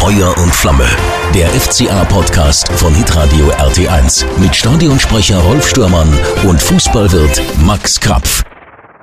[0.00, 0.88] Feuer und Flamme.
[1.34, 6.08] Der FCA-Podcast von Hitradio RT1 mit Stadionsprecher Rolf Stürmann
[6.48, 8.42] und Fußballwirt Max Krapf.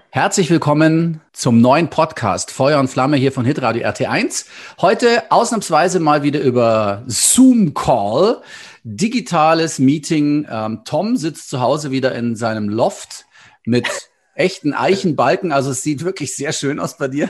[0.09, 4.45] Herzlich willkommen zum neuen Podcast Feuer und Flamme hier von Hitradio RT1.
[4.81, 8.41] Heute ausnahmsweise mal wieder über Zoom Call,
[8.83, 10.47] digitales Meeting.
[10.49, 13.27] Ähm, Tom sitzt zu Hause wieder in seinem Loft
[13.65, 13.87] mit
[14.33, 15.51] echten Eichenbalken.
[15.51, 17.29] Also es sieht wirklich sehr schön aus bei dir.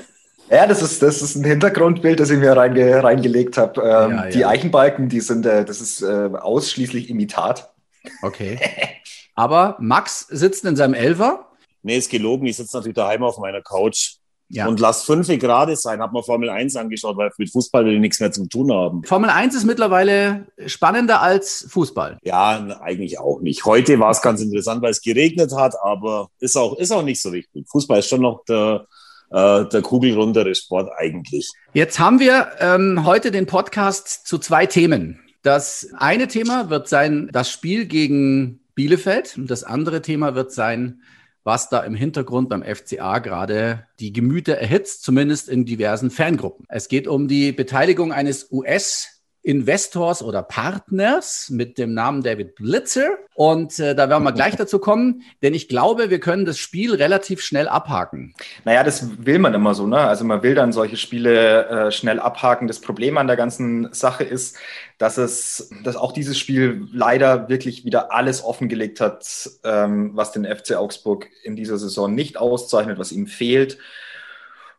[0.49, 3.81] Ja, das ist, das ist ein Hintergrundbild, das ich mir reinge, reingelegt habe.
[3.81, 4.29] Ähm, ja, ja.
[4.29, 7.73] Die Eichenbalken, die sind, äh, das ist äh, ausschließlich Imitat.
[8.21, 8.59] Okay.
[9.35, 11.47] Aber Max sitzt in seinem Elver.
[11.83, 12.47] Nee, ist gelogen.
[12.47, 14.15] Ich sitze natürlich daheim auf meiner Couch.
[14.49, 14.67] Ja.
[14.67, 16.01] Und lass fünf gerade sein.
[16.01, 19.03] Hab mal Formel 1 angeschaut, weil mit Fußball will ich nichts mehr zu tun haben.
[19.03, 22.17] Formel 1 ist mittlerweile spannender als Fußball.
[22.23, 23.65] Ja, eigentlich auch nicht.
[23.65, 27.21] Heute war es ganz interessant, weil es geregnet hat, aber ist auch, ist auch nicht
[27.21, 27.67] so wichtig.
[27.69, 28.87] Fußball ist schon noch der,
[29.31, 31.51] äh, der kugelrundere Sport eigentlich.
[31.73, 35.19] Jetzt haben wir ähm, heute den Podcast zu zwei Themen.
[35.43, 41.01] Das eine Thema wird sein das Spiel gegen Bielefeld und das andere Thema wird sein,
[41.43, 46.65] was da im Hintergrund beim FCA gerade die Gemüter erhitzt, zumindest in diversen Fangruppen.
[46.67, 49.16] Es geht um die Beteiligung eines US-
[49.47, 53.11] Investors oder Partners mit dem Namen David Blitzer.
[53.33, 56.93] Und äh, da werden wir gleich dazu kommen, denn ich glaube, wir können das Spiel
[56.93, 58.33] relativ schnell abhaken.
[58.65, 59.99] Naja, das will man immer so, ne?
[59.99, 62.67] Also man will dann solche Spiele äh, schnell abhaken.
[62.67, 64.57] Das Problem an der ganzen Sache ist,
[64.97, 70.43] dass es, dass auch dieses Spiel leider wirklich wieder alles offengelegt hat, ähm, was den
[70.43, 73.77] FC Augsburg in dieser Saison nicht auszeichnet, was ihm fehlt.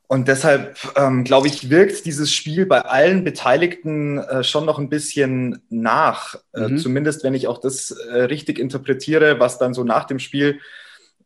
[0.08, 4.88] Und deshalb, ähm, glaube ich, wirkt dieses Spiel bei allen Beteiligten äh, schon noch ein
[4.88, 6.34] bisschen nach.
[6.54, 6.78] Äh, mhm.
[6.78, 10.60] Zumindest, wenn ich auch das äh, richtig interpretiere, was dann so nach dem Spiel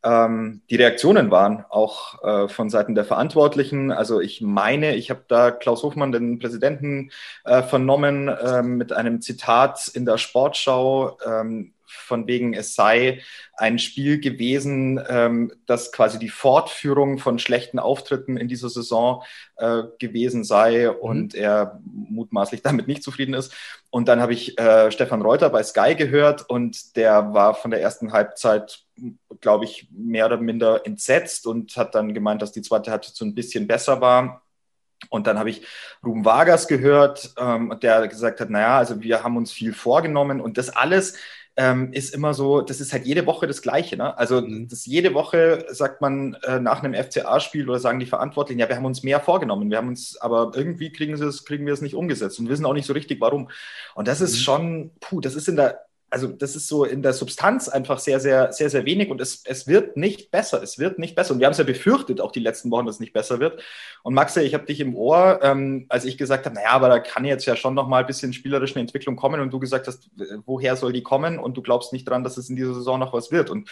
[0.02, 3.92] ähm, die Reaktionen waren, auch äh, von Seiten der Verantwortlichen.
[3.92, 7.12] Also ich meine, ich habe da Klaus Hofmann, den Präsidenten,
[7.44, 11.18] äh, vernommen äh, mit einem Zitat in der Sportschau.
[11.24, 13.22] Ähm, von wegen, es sei
[13.54, 19.22] ein Spiel gewesen, ähm, das quasi die Fortführung von schlechten Auftritten in dieser Saison
[19.56, 20.96] äh, gewesen sei mhm.
[21.00, 23.54] und er mutmaßlich damit nicht zufrieden ist.
[23.90, 27.82] Und dann habe ich äh, Stefan Reuter bei Sky gehört und der war von der
[27.82, 28.84] ersten Halbzeit,
[29.40, 33.24] glaube ich, mehr oder minder entsetzt und hat dann gemeint, dass die zweite Halbzeit so
[33.24, 34.42] ein bisschen besser war.
[35.10, 35.66] Und dann habe ich
[36.04, 40.58] Ruben Vargas gehört, ähm, der gesagt hat, naja, also wir haben uns viel vorgenommen und
[40.58, 41.16] das alles
[41.56, 43.96] ähm, ist immer so, das ist halt jede Woche das Gleiche.
[43.96, 44.16] Ne?
[44.16, 44.68] Also mhm.
[44.68, 48.76] das jede Woche sagt man äh, nach einem FCA-Spiel oder sagen die Verantwortlichen, ja, wir
[48.76, 51.82] haben uns mehr vorgenommen, wir haben uns, aber irgendwie kriegen, sie es, kriegen wir es
[51.82, 53.50] nicht umgesetzt und wissen auch nicht so richtig, warum.
[53.94, 54.42] Und das ist mhm.
[54.42, 55.80] schon, puh, das ist in der
[56.12, 59.42] also das ist so in der Substanz einfach sehr, sehr, sehr, sehr wenig und es,
[59.46, 60.62] es wird nicht besser.
[60.62, 61.32] Es wird nicht besser.
[61.32, 63.62] Und wir haben es ja befürchtet, auch die letzten Wochen, dass es nicht besser wird.
[64.02, 66.98] Und Max, ich habe dich im Ohr, ähm, als ich gesagt habe, naja, aber da
[66.98, 70.10] kann jetzt ja schon noch mal ein bisschen spielerische Entwicklung kommen und du gesagt hast,
[70.44, 71.38] woher soll die kommen?
[71.38, 73.48] Und du glaubst nicht dran, dass es in dieser Saison noch was wird.
[73.48, 73.70] Und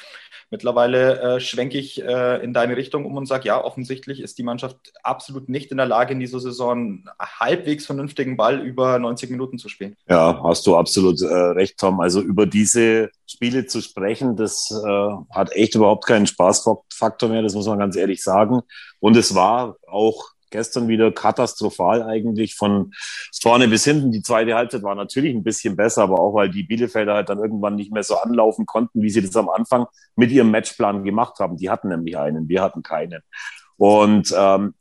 [0.50, 4.44] mittlerweile äh, schwenke ich äh, in deine Richtung um und sage, ja, offensichtlich ist die
[4.44, 9.58] Mannschaft absolut nicht in der Lage, in dieser Saison halbwegs vernünftigen Ball über 90 Minuten
[9.58, 9.96] zu spielen.
[10.08, 12.00] Ja, hast du absolut äh, recht, Tom.
[12.00, 17.54] Also über diese Spiele zu sprechen, das äh, hat echt überhaupt keinen Spaßfaktor mehr, das
[17.54, 18.60] muss man ganz ehrlich sagen.
[19.00, 22.92] Und es war auch gestern wieder katastrophal eigentlich von
[23.40, 24.12] vorne bis hinten.
[24.12, 27.38] Die zweite Halbzeit war natürlich ein bisschen besser, aber auch weil die Bielefelder halt dann
[27.38, 29.86] irgendwann nicht mehr so anlaufen konnten, wie sie das am Anfang
[30.16, 31.56] mit ihrem Matchplan gemacht haben.
[31.56, 33.22] Die hatten nämlich einen, wir hatten keinen.
[33.80, 34.74] Und ähm,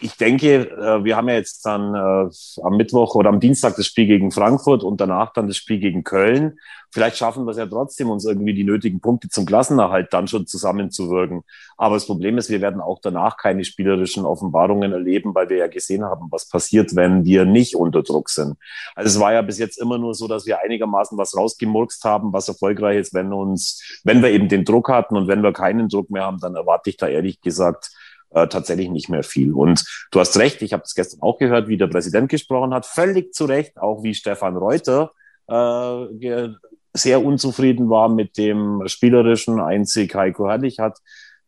[0.00, 2.30] ich denke, äh, wir haben ja jetzt dann äh,
[2.62, 6.04] am Mittwoch oder am Dienstag das Spiel gegen Frankfurt und danach dann das Spiel gegen
[6.04, 6.60] Köln.
[6.92, 10.46] Vielleicht schaffen wir es ja trotzdem, uns irgendwie die nötigen Punkte zum Klassenerhalt dann schon
[10.46, 11.42] zusammenzuwirken.
[11.76, 15.66] Aber das Problem ist, wir werden auch danach keine spielerischen Offenbarungen erleben, weil wir ja
[15.66, 18.56] gesehen haben, was passiert, wenn wir nicht unter Druck sind.
[18.94, 22.32] Also es war ja bis jetzt immer nur so, dass wir einigermaßen was rausgemurkst haben,
[22.32, 25.88] was erfolgreich ist, wenn uns, wenn wir eben den Druck hatten und wenn wir keinen
[25.88, 27.90] Druck mehr haben, dann erwarte ich da ehrlich gesagt
[28.34, 29.52] äh, tatsächlich nicht mehr viel.
[29.52, 32.84] Und du hast recht, ich habe es gestern auch gehört, wie der Präsident gesprochen hat,
[32.84, 35.12] völlig zu Recht, auch wie Stefan Reuter
[35.46, 36.48] äh,
[36.92, 39.60] sehr unzufrieden war mit dem spielerischen.
[39.60, 40.98] Einzig Heiko Herrlich hat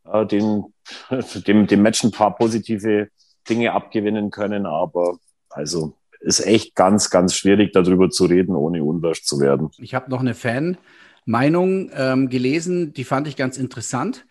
[0.05, 0.65] äh, den,
[1.47, 3.09] dem, dem Match ein paar positive
[3.49, 5.19] Dinge abgewinnen können, aber
[5.51, 9.71] also ist echt ganz, ganz schwierig, darüber zu reden, ohne unwirsch zu werden.
[9.79, 14.27] Ich habe noch eine Fan-Meinung ähm, gelesen, die fand ich ganz interessant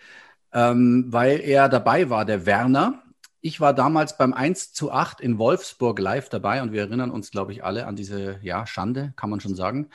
[0.55, 3.03] ähm, weil er dabei war, der Werner.
[3.41, 7.29] Ich war damals beim 1 zu 8 in Wolfsburg live dabei und wir erinnern uns,
[7.29, 9.89] glaube ich, alle an diese ja, Schande, kann man schon sagen.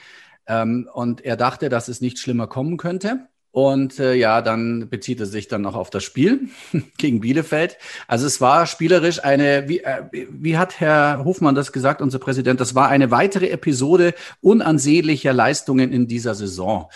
[0.46, 3.26] Ähm, und er dachte, dass es nicht schlimmer kommen könnte.
[3.52, 6.50] Und äh, ja, dann bezieht es sich dann noch auf das Spiel
[6.98, 7.78] gegen Bielefeld.
[8.06, 12.60] Also es war spielerisch eine, wie, äh, wie hat Herr Hofmann das gesagt, unser Präsident,
[12.60, 16.90] das war eine weitere Episode unansehnlicher Leistungen in dieser Saison.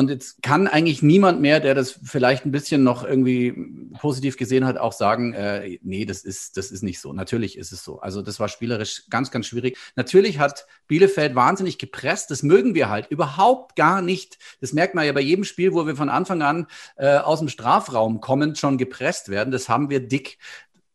[0.00, 3.54] Und jetzt kann eigentlich niemand mehr, der das vielleicht ein bisschen noch irgendwie
[4.00, 7.12] positiv gesehen hat, auch sagen, äh, nee, das ist, das ist nicht so.
[7.12, 8.00] Natürlich ist es so.
[8.00, 9.76] Also das war spielerisch ganz, ganz schwierig.
[9.96, 12.30] Natürlich hat Bielefeld wahnsinnig gepresst.
[12.30, 14.38] Das mögen wir halt überhaupt gar nicht.
[14.62, 16.66] Das merkt man ja bei jedem Spiel, wo wir von Anfang an
[16.96, 19.50] äh, aus dem Strafraum kommend schon gepresst werden.
[19.50, 20.38] Das haben wir dick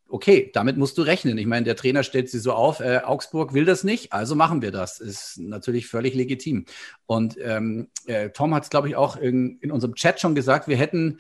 [0.08, 1.38] okay, damit musst du rechnen.
[1.38, 4.62] Ich meine, der Trainer stellt sie so auf, äh, Augsburg will das nicht, also machen
[4.62, 5.00] wir das.
[5.00, 6.66] Ist natürlich völlig legitim.
[7.06, 10.68] Und ähm, äh, Tom hat es, glaube ich, auch in, in unserem Chat schon gesagt,
[10.68, 11.20] wir hätten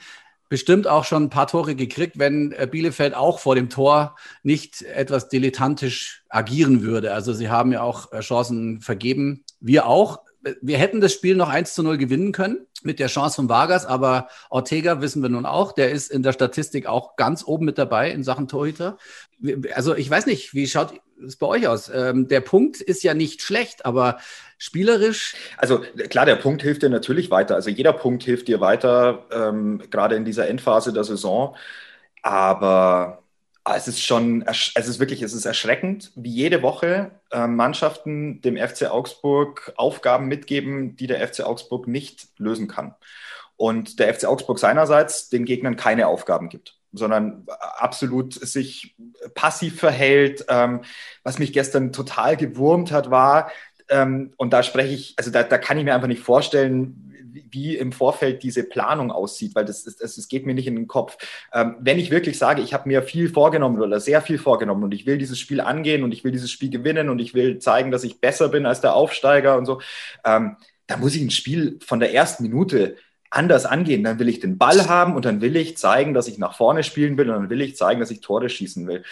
[0.50, 4.84] bestimmt auch schon ein paar Tore gekriegt, wenn äh, Bielefeld auch vor dem Tor nicht
[4.84, 7.14] etwas dilettantisch agieren würde.
[7.14, 10.20] Also sie haben ja auch äh, Chancen vergeben, wir auch
[10.62, 13.86] wir hätten das Spiel noch 1 zu 0 gewinnen können mit der Chance von Vargas,
[13.86, 17.78] aber Ortega wissen wir nun auch, der ist in der Statistik auch ganz oben mit
[17.78, 18.98] dabei in Sachen Torhüter.
[19.74, 20.94] Also ich weiß nicht, wie schaut
[21.26, 21.90] es bei euch aus?
[21.94, 24.20] Ähm, der Punkt ist ja nicht schlecht, aber
[24.58, 25.36] spielerisch.
[25.58, 27.56] Also klar, der Punkt hilft dir natürlich weiter.
[27.56, 31.56] Also jeder Punkt hilft dir weiter, ähm, gerade in dieser Endphase der Saison.
[32.22, 33.25] Aber
[33.74, 38.58] es ist schon, es ist wirklich, es ist erschreckend, wie jede Woche äh, Mannschaften dem
[38.58, 42.94] FC Augsburg Aufgaben mitgeben, die der FC Augsburg nicht lösen kann.
[43.58, 47.48] Und der FC Augsburg seinerseits den Gegnern keine Aufgaben gibt, sondern
[47.78, 48.96] absolut sich
[49.34, 50.46] passiv verhält.
[50.50, 50.82] Ähm,
[51.24, 53.50] was mich gestern total gewurmt hat, war,
[53.90, 57.15] ähm, und da spreche ich, also da, da kann ich mir einfach nicht vorstellen,
[57.50, 60.88] wie im Vorfeld diese Planung aussieht, weil das, das, das geht mir nicht in den
[60.88, 61.18] Kopf.
[61.54, 64.94] Ähm, wenn ich wirklich sage, ich habe mir viel vorgenommen oder sehr viel vorgenommen und
[64.94, 67.92] ich will dieses Spiel angehen und ich will dieses Spiel gewinnen und ich will zeigen,
[67.92, 69.82] dass ich besser bin als der Aufsteiger und so,
[70.26, 72.96] ähm, da muss ich ein Spiel von der ersten Minute
[73.30, 74.04] anders angehen.
[74.04, 76.84] Dann will ich den Ball haben und dann will ich zeigen, dass ich nach vorne
[76.84, 79.04] spielen will und dann will ich zeigen, dass ich Tore schießen will.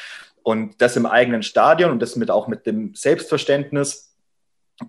[0.44, 4.13] Und das im eigenen Stadion und das mit auch mit dem Selbstverständnis,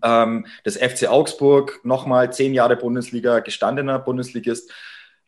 [0.02, 4.73] ähm, das FC Augsburg, nochmal zehn Jahre Bundesliga, gestandener Bundesligist.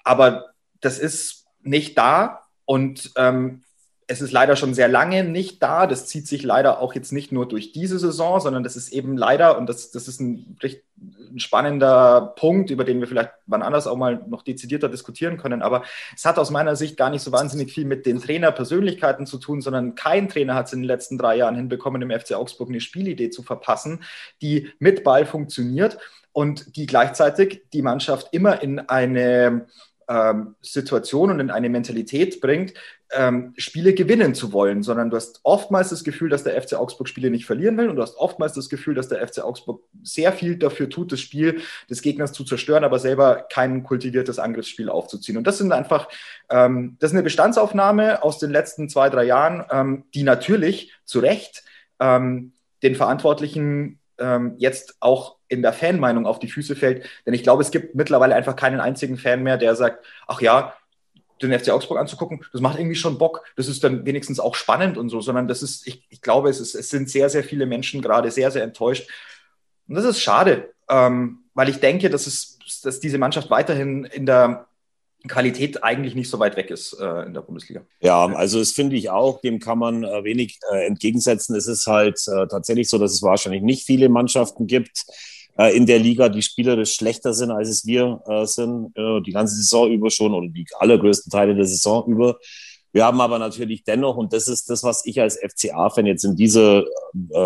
[0.05, 3.63] Aber das ist nicht da und ähm,
[4.09, 5.87] es ist leider schon sehr lange nicht da.
[5.87, 9.17] Das zieht sich leider auch jetzt nicht nur durch diese Saison, sondern das ist eben
[9.17, 10.83] leider, und das, das ist ein recht
[11.37, 15.61] spannender Punkt, über den wir vielleicht wann anders auch mal noch dezidierter diskutieren können.
[15.61, 15.83] Aber
[16.15, 19.61] es hat aus meiner Sicht gar nicht so wahnsinnig viel mit den Trainerpersönlichkeiten zu tun,
[19.61, 22.81] sondern kein Trainer hat es in den letzten drei Jahren hinbekommen, dem FC Augsburg eine
[22.81, 24.05] Spielidee zu verpassen,
[24.41, 25.99] die mit Ball funktioniert
[26.33, 29.67] und die gleichzeitig die Mannschaft immer in eine
[30.09, 32.75] ähm, Situation und in eine Mentalität bringt,
[33.13, 37.09] ähm, Spiele gewinnen zu wollen, sondern du hast oftmals das Gefühl, dass der FC Augsburg
[37.09, 40.33] Spiele nicht verlieren will und du hast oftmals das Gefühl, dass der FC Augsburg sehr
[40.33, 45.39] viel dafür tut, das Spiel des Gegners zu zerstören, aber selber kein kultiviertes Angriffsspiel aufzuziehen.
[45.39, 46.09] Und das sind einfach,
[46.51, 51.21] ähm, das ist eine Bestandsaufnahme aus den letzten zwei, drei Jahren, ähm, die natürlich zu
[51.21, 51.63] Recht
[52.01, 57.07] ähm, den Verantwortlichen ähm, jetzt auch in der Fanmeinung auf die Füße fällt.
[57.25, 60.75] Denn ich glaube, es gibt mittlerweile einfach keinen einzigen Fan mehr, der sagt, ach ja,
[61.43, 63.45] den FC Augsburg anzugucken, das macht irgendwie schon Bock.
[63.57, 66.61] Das ist dann wenigstens auch spannend und so, sondern das ist, ich, ich glaube, es,
[66.61, 69.09] ist, es sind sehr, sehr viele Menschen gerade sehr, sehr enttäuscht.
[69.89, 74.27] Und das ist schade, ähm, weil ich denke, dass, es, dass diese Mannschaft weiterhin in
[74.27, 74.67] der
[75.29, 77.83] Qualität eigentlich nicht so weit weg ist äh, in der Bundesliga.
[78.01, 81.55] Ja, also das finde ich auch, dem kann man äh, wenig äh, entgegensetzen.
[81.57, 85.05] Es ist halt äh, tatsächlich so, dass es wahrscheinlich nicht viele Mannschaften gibt
[85.59, 89.57] äh, in der Liga, die spielerisch schlechter sind, als es wir äh, sind, die ganze
[89.57, 92.39] Saison über schon oder die allergrößten Teile der Saison über.
[92.93, 96.35] Wir haben aber natürlich dennoch, und das ist das, was ich als FCA-Fan jetzt in
[96.35, 96.85] dieser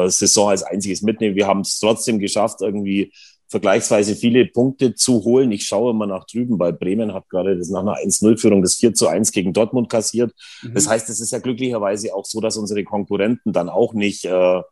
[0.06, 3.12] Saison als einziges mitnehme, wir haben es trotzdem geschafft, irgendwie
[3.50, 5.50] vergleichsweise viele Punkte zu holen.
[5.52, 8.94] Ich schaue immer nach drüben, weil Bremen hat gerade das nach einer 1-0-Führung das 4
[8.94, 10.32] zu 1 gegen Dortmund kassiert.
[10.62, 10.74] Mhm.
[10.74, 14.62] Das heißt, es ist ja glücklicherweise auch so, dass unsere Konkurrenten dann auch nicht äh,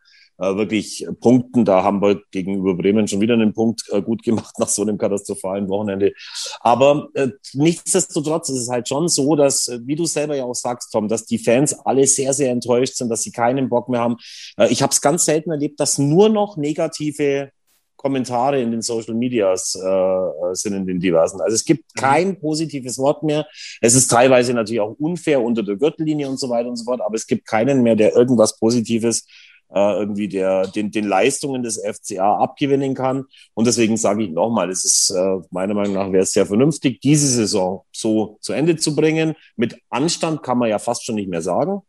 [0.40, 1.64] äh, wirklich punkten.
[1.64, 4.96] Da haben wir gegenüber Bremen schon wieder einen Punkt äh, gut gemacht nach so einem
[4.96, 6.12] katastrophalen Wochenende.
[6.60, 10.54] Aber äh, nichtsdestotrotz ist es halt schon so, dass, äh, wie du selber ja auch
[10.54, 14.00] sagst, Tom, dass die Fans alle sehr, sehr enttäuscht sind, dass sie keinen Bock mehr
[14.00, 14.16] haben.
[14.56, 17.50] Äh, ich habe es ganz selten erlebt, dass nur noch negative
[17.98, 21.40] Kommentare in den Social Medias äh, sind in den diversen.
[21.40, 22.00] Also es gibt mhm.
[22.00, 23.46] kein positives Wort mehr.
[23.82, 27.00] Es ist teilweise natürlich auch unfair unter der Gürtellinie und so weiter und so fort,
[27.02, 29.26] aber es gibt keinen mehr, der irgendwas Positives
[29.74, 33.24] äh, irgendwie der, den, den Leistungen des FCA abgewinnen kann.
[33.54, 37.00] Und deswegen sage ich nochmal, es ist äh, meiner Meinung nach wäre es sehr vernünftig,
[37.00, 39.34] diese Saison so zu Ende zu bringen.
[39.56, 41.82] Mit Anstand kann man ja fast schon nicht mehr sagen.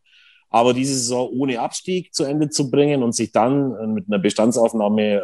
[0.50, 4.20] Aber diese Saison ohne Abstieg zu Ende zu bringen und sich dann äh, mit einer
[4.20, 5.22] Bestandsaufnahme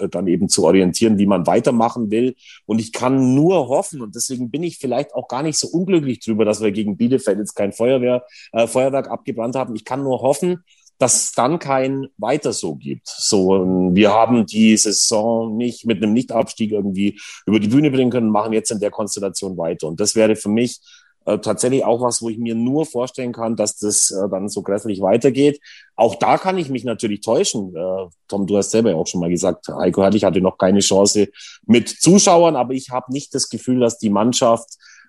[0.00, 2.34] äh, dann eben zu orientieren, wie man weitermachen will.
[2.66, 6.20] Und ich kann nur hoffen, und deswegen bin ich vielleicht auch gar nicht so unglücklich
[6.20, 9.74] drüber, dass wir gegen Bielefeld jetzt kein Feuerwehr, äh, Feuerwerk abgebrannt haben.
[9.74, 10.62] Ich kann nur hoffen,
[10.98, 13.06] dass es dann kein weiter so gibt.
[13.06, 18.30] So, wir haben die Saison nicht mit einem Nichtabstieg irgendwie über die Bühne bringen können,
[18.30, 19.86] machen jetzt in der Konstellation weiter.
[19.86, 20.80] Und das wäre für mich
[21.28, 24.62] äh, tatsächlich auch was, wo ich mir nur vorstellen kann, dass das äh, dann so
[24.62, 25.60] grässlich weitergeht.
[25.94, 27.76] Auch da kann ich mich natürlich täuschen.
[27.76, 30.80] Äh, Tom, du hast selber ja auch schon mal gesagt, Heiko Herrlich hatte noch keine
[30.80, 31.28] Chance
[31.66, 34.68] mit Zuschauern, aber ich habe nicht das Gefühl, dass die Mannschaft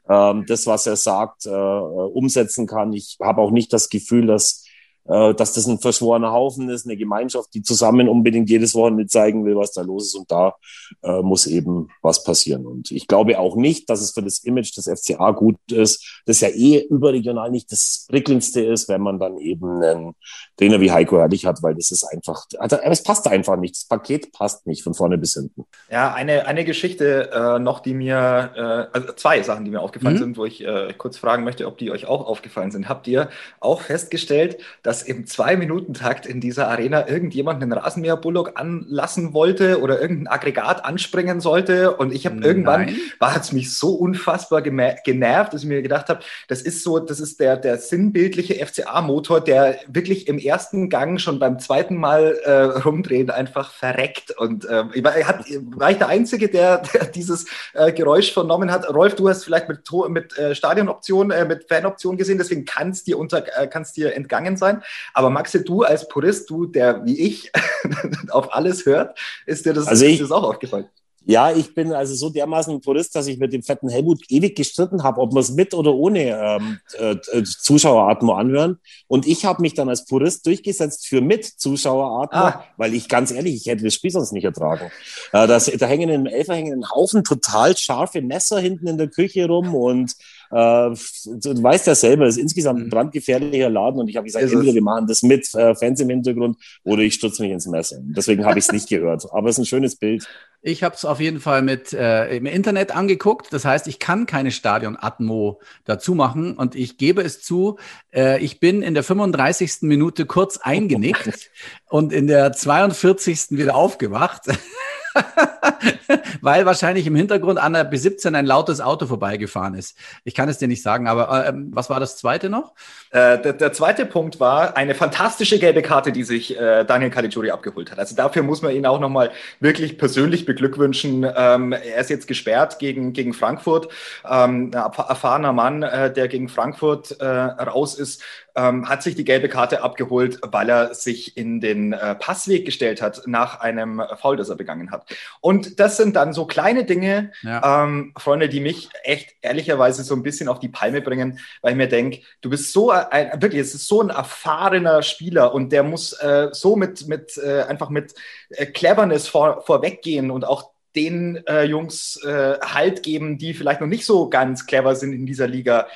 [0.10, 2.92] ähm, das, was er sagt, äh, umsetzen kann.
[2.92, 4.66] Ich habe auch nicht das Gefühl, dass
[5.10, 9.44] äh, dass das ein verschworener Haufen ist, eine Gemeinschaft, die zusammen unbedingt jedes Wochenende zeigen
[9.44, 10.16] will, was da los ist.
[10.16, 10.56] Und da
[11.04, 12.66] äh, muss eben was passieren.
[12.66, 16.42] Und ich glaube auch nicht, dass es für das Image des FCA gut ist, das
[16.42, 20.14] ja eh überregional nicht das prickelndste ist, wenn man dann eben einen
[20.58, 23.76] Trainer wie Heiko Herrlich hat, weil das ist einfach, also es passt einfach nicht.
[23.76, 25.66] Das Paket passt nicht von vorne bis hinten.
[25.90, 30.16] Ja, eine, eine Geschichte äh, noch, die mir, äh, also zwei Sachen, die mir aufgefallen
[30.16, 30.20] mhm.
[30.20, 32.90] sind, wo ich äh, kurz fragen möchte, ob die euch auch aufgefallen sind.
[32.90, 39.34] Habt ihr auch festgestellt, dass dass im Zwei-Minuten-Takt in dieser Arena irgendjemand einen Rasenmäher-Bullock anlassen
[39.34, 41.96] wollte oder irgendein Aggregat anspringen sollte.
[41.96, 46.20] Und ich habe irgendwann, war es mich so unfassbar genervt, dass ich mir gedacht habe,
[46.48, 51.40] das ist so, das ist der, der sinnbildliche FCA-Motor, der wirklich im ersten Gang schon
[51.40, 54.32] beim zweiten Mal äh, rumdrehen einfach verreckt.
[54.38, 58.90] Und äh, war, hat, war ich der Einzige, der, der dieses äh, Geräusch vernommen hat?
[58.94, 63.04] Rolf, du hast vielleicht mit, mit äh, Stadionoption, äh, mit Fanoption gesehen, deswegen kann es
[63.04, 64.84] dir, unter, äh, kann's dir entgangen sein.
[65.14, 67.52] Aber Maxi, du als Purist, du, der wie ich
[68.30, 70.88] auf alles hört, ist dir das, also ich, das auch aufgefallen?
[71.26, 74.56] Ja, ich bin also so dermaßen ein Purist, dass ich mit dem fetten Helmut ewig
[74.56, 78.80] gestritten habe, ob wir es mit oder ohne ähm, äh, äh, Zuschaueratmo anhören.
[79.08, 82.64] Und ich habe mich dann als Purist durchgesetzt für mit Zuschaueratmo, ah.
[82.78, 84.92] weil ich ganz ehrlich, ich hätte das Spiel sonst nicht ertragen.
[85.34, 89.10] Äh, das, da hängen im Elfer hängen ein Haufen total scharfe Messer hinten in der
[89.10, 90.16] Küche rum und
[90.52, 92.90] äh, du weißt ja selber, es ist insgesamt ein mhm.
[92.90, 96.10] brandgefährlicher Laden und ich habe gesagt, ist entweder wir machen das mit äh, Fans im
[96.10, 97.98] Hintergrund oder ich stürze mich ins Messer.
[98.02, 99.26] Deswegen habe ich es nicht gehört.
[99.32, 100.28] Aber es ist ein schönes Bild.
[100.62, 103.54] Ich habe es auf jeden Fall mit äh, im Internet angeguckt.
[103.54, 107.78] Das heißt, ich kann keine Stadion-Atmo dazu machen und ich gebe es zu,
[108.14, 109.82] äh, ich bin in der 35.
[109.82, 111.50] Minute kurz eingenickt
[111.90, 113.52] und in der 42.
[113.52, 114.48] wieder aufgewacht.
[116.42, 119.98] Weil wahrscheinlich im Hintergrund an der B17 ein lautes Auto vorbeigefahren ist.
[120.24, 122.74] Ich kann es dir nicht sagen, aber äh, was war das zweite noch?
[123.12, 127.52] Äh, der, der, zweite Punkt war eine fantastische gelbe Karte, die sich äh, Daniel Caligiuri
[127.52, 128.00] abgeholt hat.
[128.00, 131.26] Also dafür muss man ihn auch nochmal wirklich persönlich beglückwünschen.
[131.36, 133.90] Ähm, er ist jetzt gesperrt gegen, gegen Frankfurt.
[134.30, 138.24] Ähm, ein erfahrener Mann, äh, der gegen Frankfurt äh, raus ist
[138.60, 143.02] ähm, hat sich die gelbe Karte abgeholt, weil er sich in den äh, Passweg gestellt
[143.02, 145.06] hat nach einem Foul, das er begangen hat.
[145.40, 147.84] Und das sind dann so kleine Dinge, ja.
[147.84, 151.78] ähm, Freunde, die mich echt ehrlicherweise so ein bisschen auf die Palme bringen, weil ich
[151.78, 155.84] mir denke, du bist so ein, wirklich, es ist so ein erfahrener Spieler und der
[155.84, 158.14] muss äh, so mit, mit äh, einfach mit
[158.50, 163.88] äh, Cleverness vor, vorweggehen und auch den äh, Jungs äh, Halt geben, die vielleicht noch
[163.88, 165.88] nicht so ganz clever sind in dieser Liga.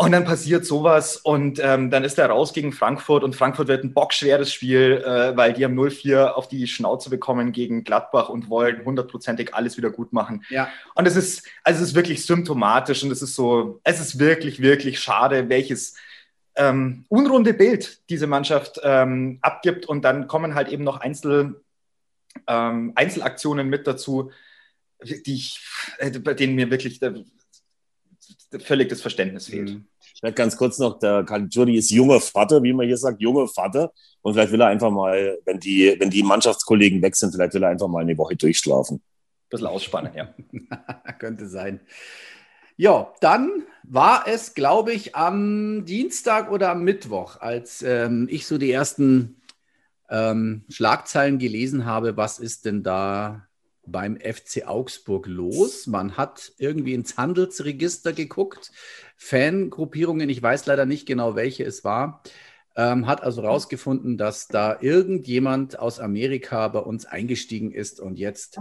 [0.00, 3.84] Und dann passiert sowas und ähm, dann ist er raus gegen Frankfurt und Frankfurt wird
[3.84, 8.48] ein bockschweres Spiel, äh, weil die haben 0-4 auf die Schnauze bekommen gegen Gladbach und
[8.48, 10.42] wollen hundertprozentig alles wieder gut machen.
[10.48, 10.70] Ja.
[10.94, 14.62] Und es ist, also es ist wirklich symptomatisch und es ist so, es ist wirklich,
[14.62, 15.96] wirklich schade, welches
[16.56, 21.62] ähm, unrunde Bild diese Mannschaft ähm, abgibt und dann kommen halt eben noch Einzel,
[22.46, 24.30] ähm, Einzelaktionen mit dazu,
[25.02, 25.60] die ich,
[25.98, 27.00] äh, bei denen mir wirklich,
[28.60, 29.70] völlig das Verständnis fehlt.
[29.70, 29.89] Mhm.
[30.18, 33.92] Vielleicht ganz kurz noch, der Caligiuri ist junger Vater, wie man hier sagt, junger Vater.
[34.22, 37.62] Und vielleicht will er einfach mal, wenn die, wenn die Mannschaftskollegen weg sind, vielleicht will
[37.62, 38.96] er einfach mal eine Woche durchschlafen.
[38.96, 40.34] Ein bisschen ausspannen, ja.
[41.18, 41.80] Könnte sein.
[42.76, 48.56] Ja, dann war es, glaube ich, am Dienstag oder am Mittwoch, als ähm, ich so
[48.56, 49.40] die ersten
[50.08, 53.46] ähm, Schlagzeilen gelesen habe, was ist denn da
[53.86, 55.86] beim FC Augsburg los.
[55.86, 58.72] Man hat irgendwie ins Handelsregister geguckt,
[59.16, 62.22] Fangruppierungen, ich weiß leider nicht genau, welche es war,
[62.76, 68.60] ähm, hat also herausgefunden, dass da irgendjemand aus Amerika bei uns eingestiegen ist und jetzt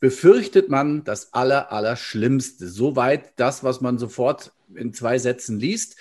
[0.00, 2.66] befürchtet man das Aller, Allerschlimmste.
[2.68, 5.96] Soweit das, was man sofort in zwei Sätzen liest.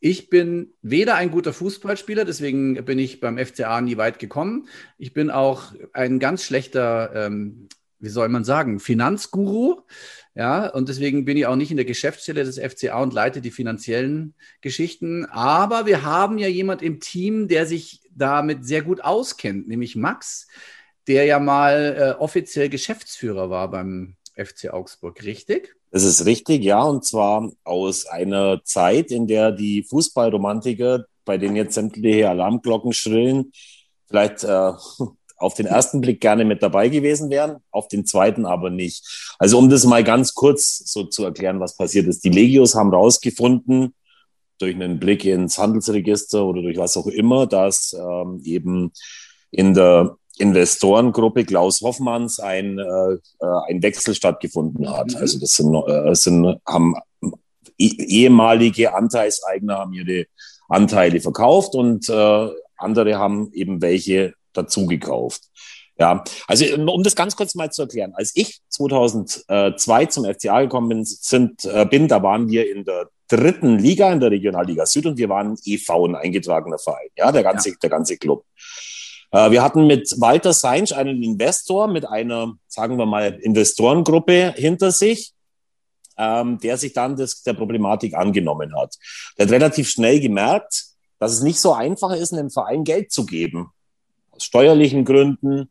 [0.00, 4.68] Ich bin weder ein guter Fußballspieler, deswegen bin ich beim FCA nie weit gekommen.
[4.98, 7.68] Ich bin auch ein ganz schlechter ähm,
[8.04, 9.80] wie soll man sagen, Finanzguru.
[10.36, 13.52] Ja, und deswegen bin ich auch nicht in der Geschäftsstelle des FCA und leite die
[13.52, 15.26] finanziellen Geschichten.
[15.26, 20.48] Aber wir haben ja jemand im Team, der sich damit sehr gut auskennt, nämlich Max,
[21.06, 25.76] der ja mal äh, offiziell Geschäftsführer war beim FC Augsburg, richtig?
[25.90, 31.54] Das ist richtig, ja, und zwar aus einer Zeit, in der die Fußballromantiker, bei denen
[31.54, 33.52] jetzt sämtliche Alarmglocken schrillen,
[34.08, 34.72] vielleicht äh,
[35.36, 39.34] auf den ersten Blick gerne mit dabei gewesen wären, auf den zweiten aber nicht.
[39.38, 42.24] Also um das mal ganz kurz so zu erklären, was passiert ist.
[42.24, 43.94] Die Legios haben rausgefunden,
[44.58, 48.92] durch einen Blick ins Handelsregister oder durch was auch immer, dass ähm, eben
[49.50, 53.16] in der Investorengruppe Klaus Hoffmanns ein, äh,
[53.68, 55.12] ein Wechsel stattgefunden hat.
[55.12, 55.16] Mhm.
[55.16, 56.96] Also das sind, äh, sind haben
[57.78, 60.26] ehemalige Anteilseigner haben ihre
[60.68, 65.42] Anteile verkauft und äh, andere haben eben welche dazu gekauft.
[65.96, 70.88] Ja, also um das ganz kurz mal zu erklären, als ich 2002 zum FCA gekommen
[70.88, 75.06] bin, sind, äh, bin, da waren wir in der dritten Liga, in der Regionalliga Süd
[75.06, 77.76] und wir waren EV, ein eingetragener Verein, ja, der ganze, ja.
[77.80, 78.44] der ganze Club.
[79.30, 84.90] Äh, wir hatten mit Walter Seinsch einen Investor mit einer, sagen wir mal, Investorengruppe hinter
[84.90, 85.32] sich,
[86.18, 88.96] ähm, der sich dann das, der Problematik angenommen hat.
[89.38, 90.86] Der hat relativ schnell gemerkt,
[91.20, 93.70] dass es nicht so einfach ist, einem Verein Geld zu geben
[94.34, 95.68] aus steuerlichen Gründen,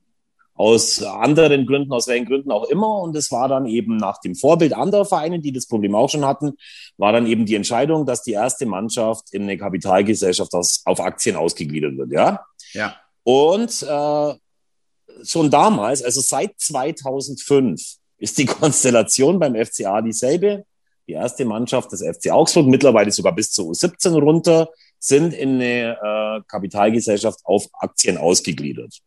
[0.56, 3.00] aus anderen Gründen, aus welchen Gründen auch immer.
[3.02, 6.26] Und es war dann eben nach dem Vorbild anderer Vereine, die das Problem auch schon
[6.26, 6.54] hatten,
[6.98, 11.98] war dann eben die Entscheidung, dass die erste Mannschaft in eine Kapitalgesellschaft auf Aktien ausgegliedert
[11.98, 12.12] wird.
[12.12, 12.46] Ja.
[12.74, 12.96] Ja.
[13.24, 14.34] Und äh,
[15.26, 17.82] schon damals, also seit 2005,
[18.18, 20.66] ist die Konstellation beim FCA dieselbe.
[21.08, 24.70] Die erste Mannschaft des FC Augsburg, mittlerweile sogar bis zu U17 runter,
[25.04, 29.00] sind in eine äh, Kapitalgesellschaft auf Aktien ausgegliedert.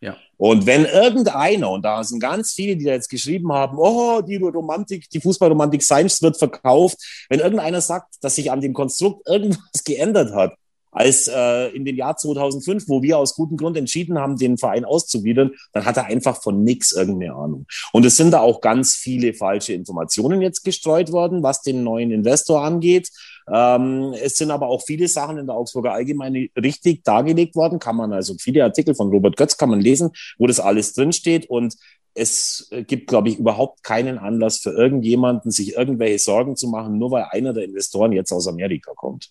[0.00, 0.16] Ja.
[0.38, 4.36] Und wenn irgendeiner, und da sind ganz viele, die da jetzt geschrieben haben, oh, die
[4.36, 6.96] Romantik, die Fußballromantik Science wird verkauft,
[7.28, 10.54] wenn irgendeiner sagt, dass sich an dem Konstrukt irgendwas geändert hat,
[10.90, 14.84] als äh, in dem Jahr 2005, wo wir aus gutem Grund entschieden haben, den Verein
[14.84, 17.66] auszugliedern, dann hat er einfach von nichts irgendeine Ahnung.
[17.92, 22.10] Und es sind da auch ganz viele falsche Informationen jetzt gestreut worden, was den neuen
[22.10, 23.10] Investor angeht.
[23.52, 27.78] Ähm, es sind aber auch viele Sachen in der Augsburger Allgemeine richtig dargelegt worden.
[27.78, 31.48] Kann man also viele Artikel von Robert Götz kann man lesen, wo das alles drinsteht.
[31.48, 31.76] Und
[32.14, 37.10] es gibt, glaube ich, überhaupt keinen Anlass für irgendjemanden, sich irgendwelche Sorgen zu machen, nur
[37.10, 39.30] weil einer der Investoren jetzt aus Amerika kommt.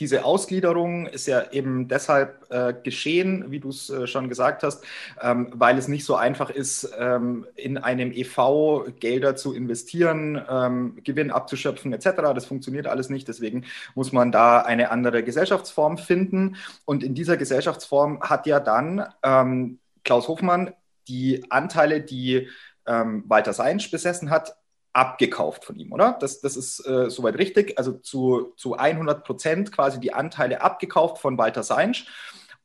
[0.00, 4.84] Diese Ausgliederung ist ja eben deshalb äh, geschehen, wie du es äh, schon gesagt hast,
[5.20, 10.98] ähm, weil es nicht so einfach ist, ähm, in einem EV Gelder zu investieren, ähm,
[11.04, 12.32] Gewinn abzuschöpfen etc.
[12.34, 13.28] Das funktioniert alles nicht.
[13.28, 16.56] Deswegen muss man da eine andere Gesellschaftsform finden.
[16.84, 20.72] Und in dieser Gesellschaftsform hat ja dann ähm, Klaus Hofmann
[21.08, 22.48] die Anteile, die
[22.86, 24.56] ähm, Walter Seinsch besessen hat,
[24.96, 26.16] abgekauft von ihm, oder?
[26.18, 27.78] Das, das ist äh, soweit richtig.
[27.78, 32.06] Also zu, zu 100 Prozent quasi die Anteile abgekauft von Walter Seinsch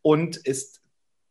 [0.01, 0.81] und ist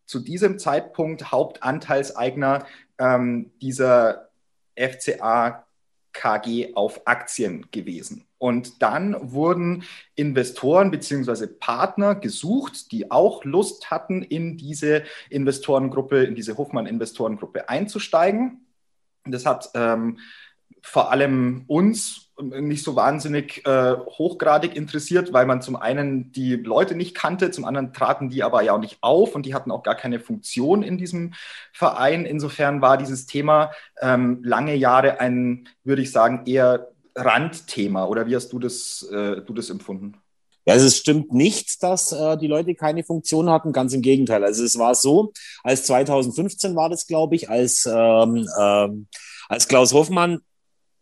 [0.05, 2.67] zu diesem Zeitpunkt Hauptanteilseigner
[2.99, 4.29] ähm, dieser
[4.77, 5.67] FCA
[6.13, 8.27] KG auf Aktien gewesen.
[8.37, 9.85] Und dann wurden
[10.17, 11.47] Investoren bzw.
[11.47, 18.67] Partner gesucht, die auch Lust hatten, in diese Investorengruppe, in diese Hofmann-Investorengruppe einzusteigen.
[19.25, 20.19] Das hat ähm,
[20.83, 26.95] vor allem uns nicht so wahnsinnig äh, hochgradig interessiert, weil man zum einen die Leute
[26.95, 29.83] nicht kannte, zum anderen traten die aber ja auch nicht auf und die hatten auch
[29.83, 31.35] gar keine Funktion in diesem
[31.73, 32.25] Verein.
[32.25, 38.07] Insofern war dieses Thema ähm, lange Jahre ein, würde ich sagen, eher Randthema.
[38.07, 40.17] Oder wie hast du das, äh, du das empfunden?
[40.67, 44.45] Ja, also es stimmt nicht, dass äh, die Leute keine Funktion hatten, ganz im Gegenteil.
[44.45, 45.33] Also es war so,
[45.65, 49.07] als 2015 war das, glaube ich, als, ähm, ähm,
[49.49, 50.41] als Klaus Hoffmann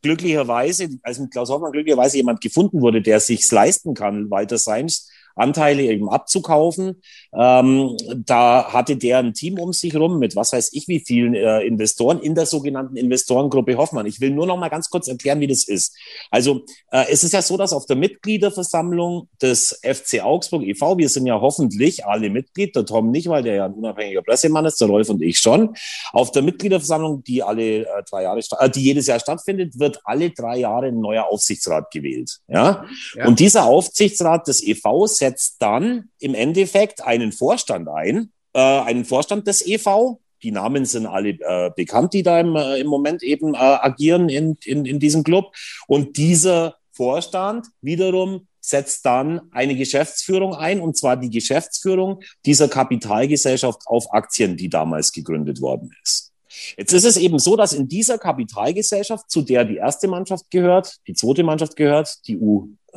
[0.02, 5.10] glücklicherweise, als mit Klaus Hoffmann glücklicherweise jemand gefunden wurde, der sich's leisten kann, Walter Seins
[5.38, 7.02] Anteile eben abzukaufen.
[7.32, 11.34] Ähm, da hatte der ein Team um sich rum mit was weiß ich wie vielen
[11.34, 14.06] äh, Investoren in der sogenannten Investorengruppe Hoffmann.
[14.06, 15.96] Ich will nur noch mal ganz kurz erklären, wie das ist.
[16.30, 21.08] Also äh, es ist ja so, dass auf der Mitgliederversammlung des FC Augsburg e.V., wir
[21.08, 24.80] sind ja hoffentlich alle Mitglied, der Tom nicht, weil der ja ein unabhängiger Pressemann ist,
[24.80, 25.74] der Rolf und ich schon.
[26.12, 30.30] Auf der Mitgliederversammlung, die alle äh, drei Jahre, äh, die jedes Jahr stattfindet, wird alle
[30.30, 32.38] drei Jahre ein neuer Aufsichtsrat gewählt.
[32.48, 32.84] Ja?
[33.14, 33.26] ja.
[33.26, 35.06] Und dieser Aufsichtsrat des e.V.
[35.28, 40.18] setzt dann im Endeffekt einen Vorstand ein, äh, einen Vorstand des EV.
[40.42, 44.28] Die Namen sind alle äh, bekannt, die da im, äh, im Moment eben äh, agieren
[44.28, 45.54] in, in, in diesem Club.
[45.86, 53.82] Und dieser Vorstand wiederum setzt dann eine Geschäftsführung ein, und zwar die Geschäftsführung dieser Kapitalgesellschaft
[53.86, 56.32] auf Aktien, die damals gegründet worden ist.
[56.76, 60.96] Jetzt ist es eben so, dass in dieser Kapitalgesellschaft, zu der die erste Mannschaft gehört,
[61.06, 62.36] die zweite Mannschaft gehört, die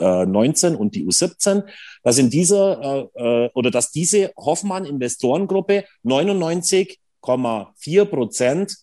[0.02, 1.64] U19 und die U17,
[2.04, 8.76] dass in dieser äh, äh, oder dass diese Hoffmann Investorengruppe 99,4 Prozent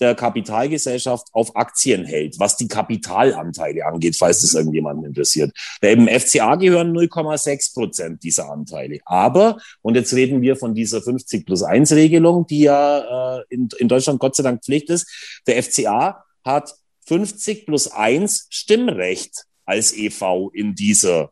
[0.00, 5.52] der Kapitalgesellschaft auf Aktien hält, was die Kapitalanteile angeht, falls das irgendjemanden interessiert.
[5.82, 8.98] Der eben FCA gehören 0,6 Prozent dieser Anteile.
[9.04, 13.68] Aber, und jetzt reden wir von dieser 50 plus 1 Regelung, die ja äh, in,
[13.78, 15.40] in Deutschland Gott sei Dank Pflicht ist.
[15.46, 16.74] Der FCA hat
[17.06, 21.30] 50 plus 1 Stimmrecht als EV in dieser,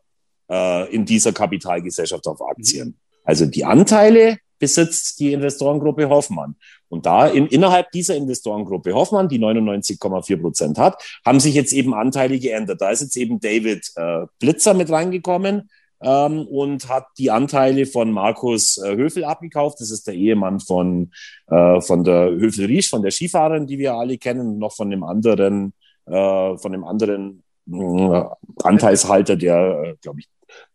[0.49, 2.97] äh, in dieser Kapitalgesellschaft auf Aktien.
[3.25, 6.55] Also die Anteile besitzt die Investorengruppe Hoffmann.
[6.87, 11.93] Und da in, innerhalb dieser Investorengruppe Hoffmann, die 99,4 Prozent hat, haben sich jetzt eben
[11.93, 12.81] Anteile geändert.
[12.81, 15.69] Da ist jetzt eben David äh, Blitzer mit reingekommen
[16.01, 19.81] ähm, und hat die Anteile von Markus äh, Höfel abgekauft.
[19.81, 21.11] Das ist der Ehemann von,
[21.47, 25.03] äh, von der Höfel Riesch, von der Skifahrerin, die wir alle kennen, noch von dem
[25.03, 25.73] anderen,
[26.05, 27.43] äh, von dem anderen
[28.63, 30.29] Anteilshalter, der, äh, glaube ich,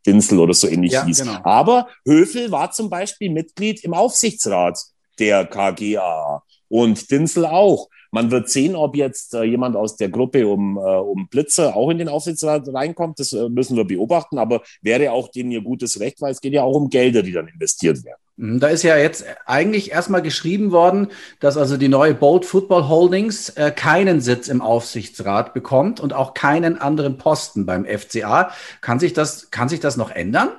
[0.07, 1.21] Dinsel oder so ähnlich ja, hieß.
[1.21, 1.39] Genau.
[1.43, 4.79] Aber Höfel war zum Beispiel Mitglied im Aufsichtsrat
[5.19, 7.89] der KGA und Dinsel auch.
[8.11, 11.91] Man wird sehen, ob jetzt äh, jemand aus der Gruppe um, äh, um Blitzer auch
[11.91, 13.19] in den Aufsichtsrat reinkommt.
[13.19, 16.53] Das äh, müssen wir beobachten, aber wäre auch denen ihr gutes Recht, weil es geht
[16.53, 18.21] ja auch um Gelder, die dann investiert werden.
[18.37, 21.09] Mhm, da ist ja jetzt eigentlich erstmal geschrieben worden,
[21.41, 26.35] dass also die neue Boat Football Holdings äh, keinen Sitz im Aufsichtsrat bekommt und auch
[26.35, 28.51] keinen anderen Posten beim FCA.
[28.81, 30.51] Kann sich das, kann sich das noch ändern?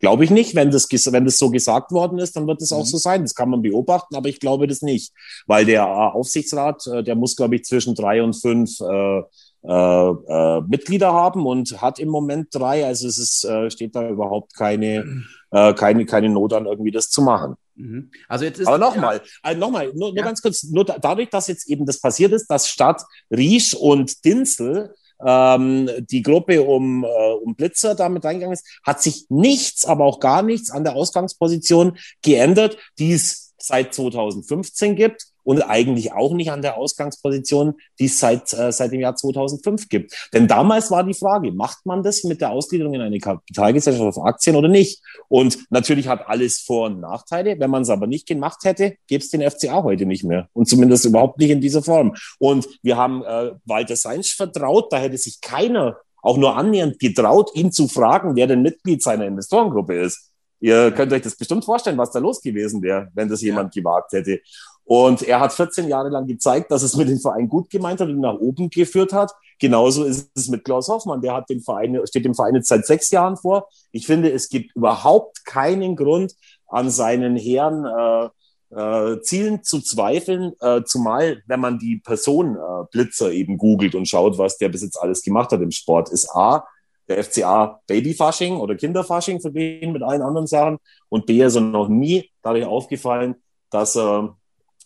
[0.00, 0.54] Glaube ich nicht.
[0.54, 2.88] Wenn das, wenn das so gesagt worden ist, dann wird es auch mhm.
[2.88, 3.22] so sein.
[3.22, 5.14] Das kann man beobachten, aber ich glaube das nicht.
[5.46, 9.22] Weil der Aufsichtsrat, äh, der muss, glaube ich, zwischen drei und fünf äh,
[9.66, 12.84] äh, äh, Mitglieder haben und hat im Moment drei.
[12.84, 17.08] Also es ist, äh, steht da überhaupt keine, äh, keine, keine Not an, irgendwie das
[17.08, 17.54] zu machen.
[17.74, 18.10] Mhm.
[18.28, 19.50] Also jetzt ist, Aber nochmal, ja.
[19.50, 20.24] äh, nochmal, nur, nur ja.
[20.24, 24.24] ganz kurz, nur da, dadurch, dass jetzt eben das passiert ist, dass statt Riesch und
[24.24, 30.04] Dinzel ähm, die Gruppe um, äh, um Blitzer damit reingegangen ist, hat sich nichts, aber
[30.04, 36.32] auch gar nichts an der Ausgangsposition geändert, die es seit 2015 gibt und eigentlich auch
[36.34, 40.28] nicht an der Ausgangsposition, die es seit, äh, seit dem Jahr 2005 gibt.
[40.32, 44.24] Denn damals war die Frage, macht man das mit der Ausgliederung in eine Kapitalgesellschaft auf
[44.24, 45.02] Aktien oder nicht?
[45.28, 47.60] Und natürlich hat alles Vor- und Nachteile.
[47.60, 50.48] Wenn man es aber nicht gemacht hätte, gäbe es den FCA heute nicht mehr.
[50.52, 52.14] Und zumindest überhaupt nicht in dieser Form.
[52.38, 57.50] Und wir haben äh, Walter Seinsch vertraut, da hätte sich keiner auch nur annähernd getraut,
[57.54, 60.30] ihn zu fragen, wer denn Mitglied seiner Investorengruppe ist.
[60.58, 64.12] Ihr könnt euch das bestimmt vorstellen, was da los gewesen wäre, wenn das jemand gewagt
[64.12, 64.40] hätte.
[64.86, 68.08] Und er hat 14 Jahre lang gezeigt, dass es mit dem Verein gut gemeint hat
[68.08, 69.32] und nach oben geführt hat.
[69.58, 71.22] Genauso ist es mit Klaus Hoffmann.
[71.22, 73.68] Der hat den Verein, steht dem Verein jetzt seit sechs Jahren vor.
[73.92, 76.34] Ich finde, es gibt überhaupt keinen Grund,
[76.66, 78.28] an seinen Herren äh,
[78.74, 84.08] äh, Zielen zu zweifeln, äh, zumal wenn man die Person äh, Blitzer eben googelt und
[84.08, 86.66] schaut, was der bis jetzt alles gemacht hat im Sport, ist A,
[87.08, 91.88] der FCA Babyfasching oder Kinderfasching verglichen mit allen anderen Sachen und B, ist er noch
[91.88, 93.36] nie dadurch aufgefallen,
[93.70, 94.36] dass er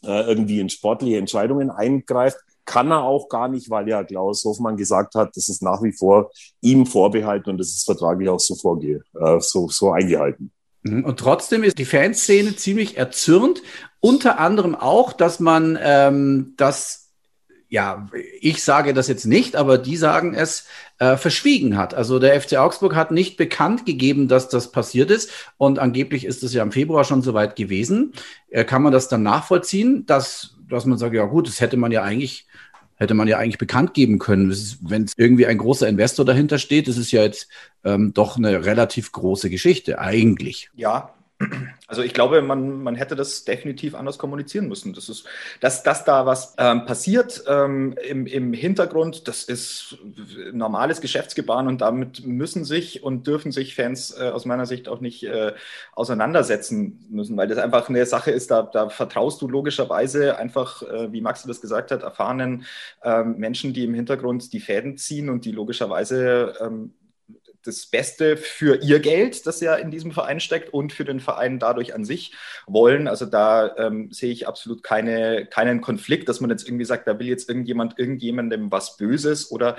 [0.04, 2.38] äh, irgendwie in sportliche Entscheidungen eingreift.
[2.64, 5.92] Kann er auch gar nicht, weil ja Klaus Hofmann gesagt hat, das ist nach wie
[5.92, 6.30] vor
[6.61, 10.52] ihm vorbehalten und das ist vertraglich auch so, vorge äh, so, so eingehalten.
[10.82, 11.04] Mhm.
[11.04, 13.62] Und trotzdem ist die Fanszene ziemlich erzürnt.
[14.00, 17.08] Unter anderem auch, dass man ähm, das
[17.70, 18.08] ja,
[18.40, 20.66] ich sage das jetzt nicht, aber die sagen es,
[20.98, 21.94] äh, verschwiegen hat.
[21.94, 25.30] Also der FC Augsburg hat nicht bekannt gegeben, dass das passiert ist.
[25.56, 28.12] Und angeblich ist es ja im Februar schon soweit gewesen.
[28.50, 31.92] Äh, kann man das dann nachvollziehen, dass, dass man sagt, ja gut, das hätte man
[31.92, 32.46] ja eigentlich
[32.96, 34.52] hätte man ja eigentlich bekannt geben können.
[34.80, 37.48] Wenn es irgendwie ein großer Investor dahinter steht, das ist ja jetzt
[37.84, 40.68] ähm, doch eine relativ große Geschichte, eigentlich.
[40.74, 41.14] Ja,
[41.87, 44.92] also ich glaube, man, man hätte das definitiv anders kommunizieren müssen.
[44.92, 45.26] Das ist,
[45.61, 49.98] dass, dass da was ähm, passiert ähm, im, im Hintergrund, das ist
[50.52, 55.00] normales Geschäftsgebaren und damit müssen sich und dürfen sich Fans äh, aus meiner Sicht auch
[55.00, 55.52] nicht äh,
[55.94, 61.12] auseinandersetzen müssen, weil das einfach eine Sache ist, da, da vertraust du logischerweise einfach, äh,
[61.12, 62.64] wie Max das gesagt hat, erfahrenen
[63.02, 66.92] ähm, Menschen, die im Hintergrund die Fäden ziehen und die logischerweise ähm,
[67.68, 71.59] das Beste für ihr Geld, das ja in diesem Verein steckt und für den Verein
[71.59, 72.33] dadurch an sich
[72.66, 73.07] wollen.
[73.07, 77.18] Also da ähm, sehe ich absolut keine, keinen Konflikt, dass man jetzt irgendwie sagt, da
[77.18, 79.76] will jetzt irgendjemand irgendjemandem was Böses oder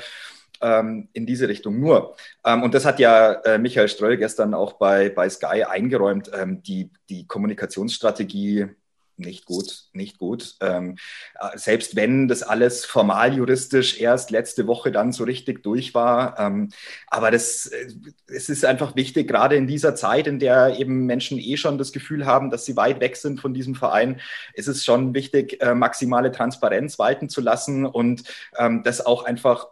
[0.61, 2.15] ähm, in diese Richtung nur.
[2.45, 6.61] Ähm, und das hat ja äh, Michael Ströll gestern auch bei, bei Sky eingeräumt, ähm,
[6.63, 8.67] die, die Kommunikationsstrategie
[9.19, 10.55] nicht gut, nicht gut.
[10.61, 10.97] Ähm,
[11.39, 16.39] äh, selbst wenn das alles formal juristisch erst letzte Woche dann so richtig durch war.
[16.39, 16.69] Ähm,
[17.07, 17.93] aber das, äh,
[18.27, 21.91] es ist einfach wichtig, gerade in dieser Zeit, in der eben Menschen eh schon das
[21.91, 24.21] Gefühl haben, dass sie weit weg sind von diesem Verein,
[24.53, 28.23] ist es schon wichtig, äh, maximale Transparenz walten zu lassen und
[28.57, 29.67] ähm, das auch einfach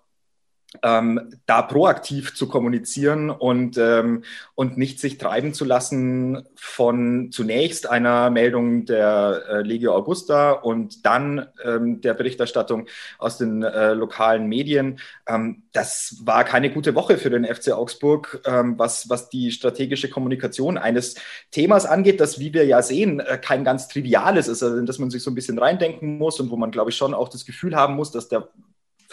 [0.83, 4.23] ähm, da proaktiv zu kommunizieren und, ähm,
[4.55, 11.05] und nicht sich treiben zu lassen von zunächst einer Meldung der äh, Legio Augusta und
[11.05, 12.87] dann ähm, der Berichterstattung
[13.17, 14.99] aus den äh, lokalen Medien.
[15.27, 20.09] Ähm, das war keine gute Woche für den FC Augsburg, ähm, was, was die strategische
[20.09, 21.15] Kommunikation eines
[21.51, 25.09] Themas angeht, das, wie wir ja sehen, äh, kein ganz triviales ist, also, dass man
[25.09, 27.75] sich so ein bisschen reindenken muss und wo man, glaube ich, schon auch das Gefühl
[27.75, 28.47] haben muss, dass der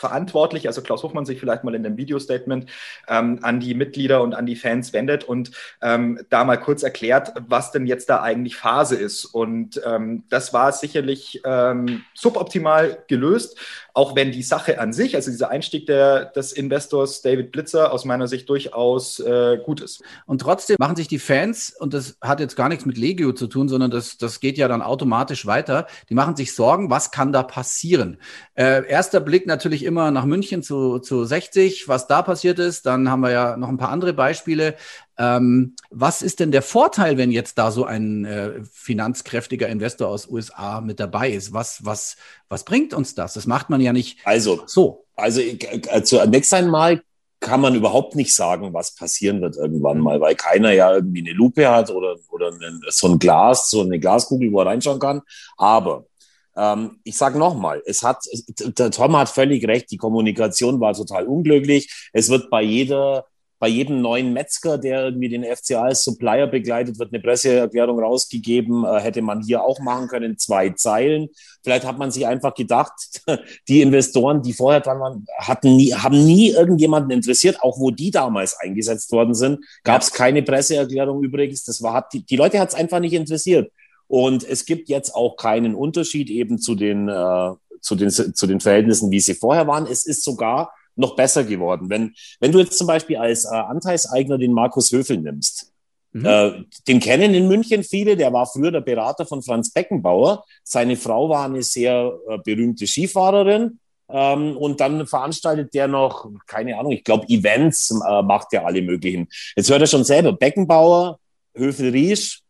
[0.05, 2.67] verantwortlich, also Klaus Hofmann sich vielleicht mal in dem Video-Statement
[3.09, 7.33] ähm, an die Mitglieder und an die Fans wendet und ähm, da mal kurz erklärt,
[7.49, 9.25] was denn jetzt da eigentlich Phase ist.
[9.25, 13.59] Und ähm, das war sicherlich ähm, suboptimal gelöst,
[13.95, 18.05] auch wenn die Sache an sich, also dieser Einstieg der, des Investors David Blitzer aus
[18.05, 20.03] meiner Sicht durchaus äh, gut ist.
[20.27, 23.47] Und trotzdem machen sich die Fans, und das hat jetzt gar nichts mit Legio zu
[23.47, 27.33] tun, sondern das, das geht ja dann automatisch weiter, die machen sich Sorgen, was kann
[27.33, 28.19] da passieren?
[28.55, 32.87] Äh, erster Blick natürlich immer nach München zu, zu 60, was da passiert ist.
[32.87, 34.77] Dann haben wir ja noch ein paar andere Beispiele.
[35.17, 40.29] Ähm, was ist denn der Vorteil, wenn jetzt da so ein äh, finanzkräftiger Investor aus
[40.29, 41.53] USA mit dabei ist?
[41.53, 42.17] Was, was,
[42.49, 43.35] was bringt uns das?
[43.35, 45.05] Das macht man ja nicht also, so.
[45.17, 47.03] Also äh, zunächst einmal
[47.45, 51.33] kann man überhaupt nicht sagen, was passieren wird irgendwann mal, weil keiner ja irgendwie eine
[51.33, 52.53] Lupe hat oder, oder
[52.89, 55.21] so ein Glas, so eine Glaskugel, wo er reinschauen kann.
[55.59, 56.07] Aber
[56.57, 58.25] ähm, ich sage nochmal, es hat,
[58.59, 62.09] der Tom hat völlig recht, die Kommunikation war total unglücklich.
[62.12, 63.27] Es wird bei jeder
[63.64, 68.85] bei jedem neuen Metzger, der irgendwie den FCA als Supplier begleitet, wird eine Presseerklärung rausgegeben.
[68.85, 71.31] Äh, hätte man hier auch machen können, zwei Zeilen.
[71.62, 72.93] Vielleicht hat man sich einfach gedacht,
[73.69, 77.62] die Investoren, die vorher dran waren, hatten nie, haben nie irgendjemanden interessiert.
[77.62, 81.64] Auch wo die damals eingesetzt worden sind, gab es keine Presseerklärung übrigens.
[81.64, 83.73] Das war, hat, die, die Leute hat es einfach nicht interessiert.
[84.07, 88.61] Und es gibt jetzt auch keinen Unterschied eben zu den, äh, zu den, zu den
[88.61, 89.87] Verhältnissen, wie sie vorher waren.
[89.87, 91.90] Es ist sogar noch besser geworden.
[91.90, 95.73] Wenn, wenn du jetzt zum Beispiel als äh, Anteilseigner den Markus Höfel nimmst,
[96.12, 96.25] mhm.
[96.25, 96.53] äh,
[96.87, 100.45] den kennen in München viele, der war früher der Berater von Franz Beckenbauer.
[100.62, 103.79] Seine Frau war eine sehr äh, berühmte Skifahrerin.
[104.09, 108.83] Ähm, und dann veranstaltet der noch, keine Ahnung, ich glaube, Events äh, macht er alle
[108.83, 109.29] möglichen.
[109.57, 111.19] Jetzt hört er schon selber, Beckenbauer,
[111.55, 112.44] Höfel Riesch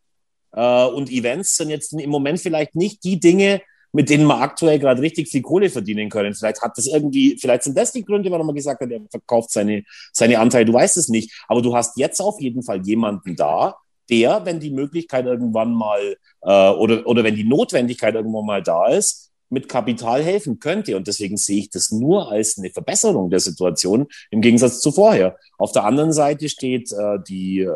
[0.61, 3.61] und Events sind jetzt im Moment vielleicht nicht die Dinge,
[3.95, 6.35] mit denen man aktuell gerade richtig viel Kohle verdienen können.
[6.35, 9.53] Vielleicht hat das irgendwie, vielleicht sind das die Gründe, warum man gesagt hat, er verkauft
[9.53, 10.64] seine, seine Anteile.
[10.64, 11.33] Du weißt es nicht.
[11.47, 13.77] Aber du hast jetzt auf jeden Fall jemanden da,
[14.11, 18.88] der, wenn die Möglichkeit irgendwann mal äh, oder, oder wenn die Notwendigkeit irgendwann mal da
[18.88, 20.97] ist, mit Kapital helfen könnte.
[20.97, 25.37] Und deswegen sehe ich das nur als eine Verbesserung der Situation im Gegensatz zu vorher.
[25.57, 27.71] Auf der anderen Seite steht äh, die äh,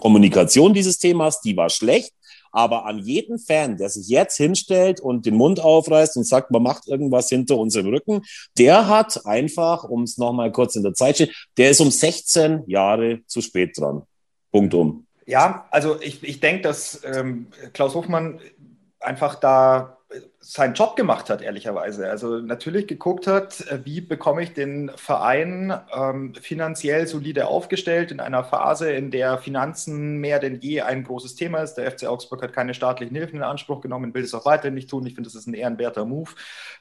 [0.00, 2.12] Kommunikation dieses Themas, die war schlecht.
[2.50, 6.62] Aber an jeden Fan, der sich jetzt hinstellt und den Mund aufreißt und sagt, man
[6.62, 8.22] macht irgendwas hinter unserem Rücken,
[8.58, 12.64] der hat einfach, um es nochmal kurz in der Zeit steht, der ist um 16
[12.66, 14.02] Jahre zu spät dran.
[14.52, 15.06] Punkt um.
[15.26, 18.40] Ja, also ich, ich denke, dass ähm, Klaus Hofmann
[18.98, 19.99] einfach da
[20.40, 22.10] seinen Job gemacht hat, ehrlicherweise.
[22.10, 28.18] Also natürlich geguckt hat, äh, wie bekomme ich den Verein ähm, finanziell solide aufgestellt in
[28.18, 31.74] einer Phase, in der Finanzen mehr denn je ein großes Thema ist.
[31.74, 34.90] Der FC Augsburg hat keine staatlichen Hilfen in Anspruch genommen, will es auch weiterhin nicht
[34.90, 35.06] tun.
[35.06, 36.30] Ich finde, das ist ein ehrenwerter Move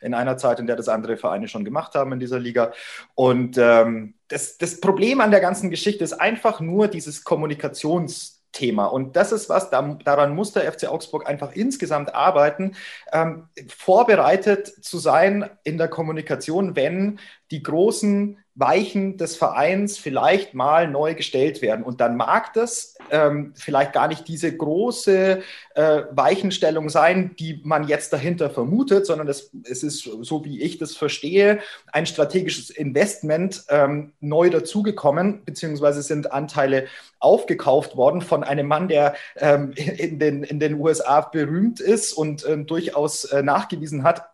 [0.02, 2.72] in einer Zeit, in der das andere Vereine schon gemacht haben in dieser Liga.
[3.14, 8.86] Und ähm, das, das Problem an der ganzen Geschichte ist einfach nur dieses Kommunikations- Thema.
[8.86, 12.76] Und das ist was, daran muss der FC Augsburg einfach insgesamt arbeiten,
[13.12, 17.20] ähm, vorbereitet zu sein in der Kommunikation, wenn
[17.52, 21.84] die großen Weichen des Vereins vielleicht mal neu gestellt werden.
[21.84, 25.42] Und dann mag das ähm, vielleicht gar nicht diese große
[25.76, 30.78] äh, Weichenstellung sein, die man jetzt dahinter vermutet, sondern es, es ist, so wie ich
[30.78, 31.60] das verstehe,
[31.94, 36.88] ein strategisches Investment ähm, neu dazugekommen, beziehungsweise sind Anteile
[37.20, 42.46] aufgekauft worden von einem Mann, der ähm, in, den, in den USA berühmt ist und
[42.46, 44.30] ähm, durchaus äh, nachgewiesen hat,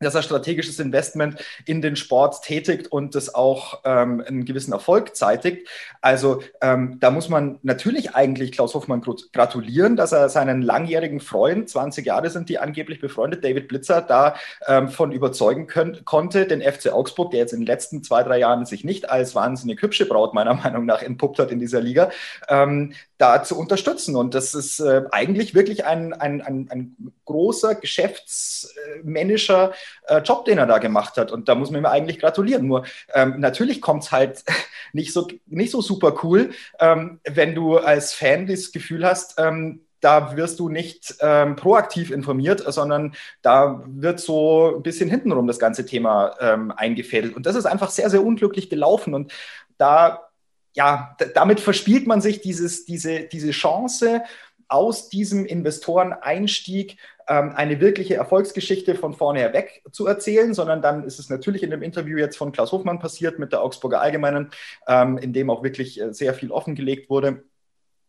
[0.00, 5.16] dass er strategisches Investment in den Sport tätigt und das auch ähm, einen gewissen Erfolg
[5.16, 5.68] zeitigt.
[6.00, 11.68] Also ähm, da muss man natürlich eigentlich Klaus Hoffmann gratulieren, dass er seinen langjährigen Freund,
[11.68, 16.62] 20 Jahre sind die angeblich befreundet, David Blitzer, da ähm, von überzeugen können, konnte, den
[16.62, 20.06] FC Augsburg, der jetzt in den letzten zwei, drei Jahren sich nicht als wahnsinnig hübsche
[20.06, 22.10] Braut meiner Meinung nach entpuppt hat in dieser Liga,
[22.48, 24.14] ähm, da zu unterstützen.
[24.16, 29.72] Und das ist äh, eigentlich wirklich ein, ein, ein, ein großer geschäftsmännischer
[30.06, 31.32] äh, Job, den er da gemacht hat.
[31.32, 32.66] Und da muss man ihm eigentlich gratulieren.
[32.66, 34.44] Nur ähm, natürlich kommt es halt
[34.92, 39.82] nicht so, nicht so super cool, ähm, wenn du als Fan das Gefühl hast, ähm,
[40.00, 45.58] da wirst du nicht ähm, proaktiv informiert, sondern da wird so ein bisschen hintenrum das
[45.58, 47.34] ganze Thema ähm, eingefädelt.
[47.34, 49.12] Und das ist einfach sehr, sehr unglücklich gelaufen.
[49.12, 49.32] Und
[49.76, 50.28] da
[50.74, 54.22] ja, damit verspielt man sich dieses, diese, diese Chance,
[54.68, 56.98] aus diesem Investoreneinstieg
[57.28, 61.62] ähm, eine wirkliche Erfolgsgeschichte von vorne her weg zu erzählen, sondern dann ist es natürlich
[61.62, 64.50] in dem Interview jetzt von Klaus Hofmann passiert mit der Augsburger Allgemeinen,
[64.86, 67.44] ähm, in dem auch wirklich äh, sehr viel offengelegt wurde.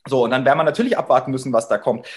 [0.08, 2.08] So, und dann werden wir natürlich abwarten müssen, was da kommt.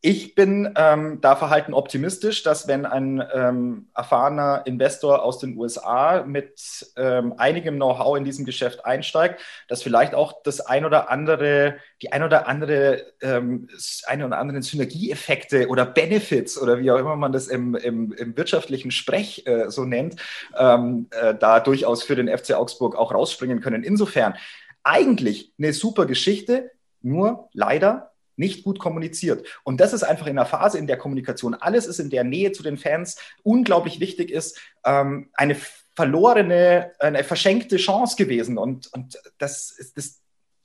[0.00, 6.22] Ich bin ähm, da verhalten optimistisch, dass wenn ein ähm, erfahrener Investor aus den USA
[6.24, 11.78] mit ähm, einigem Know-how in diesem Geschäft einsteigt, dass vielleicht auch das ein oder andere,
[12.00, 13.68] die ein oder andere, ähm,
[14.06, 18.36] ein oder anderen Synergieeffekte oder Benefits oder wie auch immer man das im, im, im
[18.36, 20.14] wirtschaftlichen Sprech äh, so nennt,
[20.56, 23.82] ähm, äh, da durchaus für den FC Augsburg auch rausspringen können.
[23.82, 24.36] Insofern
[24.84, 26.70] eigentlich eine super Geschichte,
[27.02, 28.07] nur leider
[28.38, 29.46] nicht gut kommuniziert.
[29.64, 32.52] Und das ist einfach in einer Phase, in der Kommunikation alles ist, in der Nähe
[32.52, 35.56] zu den Fans unglaublich wichtig ist, ähm, eine
[35.94, 38.56] verlorene, eine verschenkte Chance gewesen.
[38.56, 40.20] Und, und das ist das.